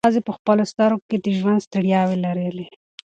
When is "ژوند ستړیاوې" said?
1.37-2.17